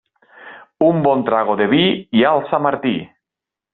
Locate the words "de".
1.61-1.67